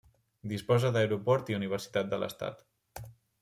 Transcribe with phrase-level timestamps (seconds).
[0.53, 2.69] Disposa d'aeroport i Universitat de l'estat.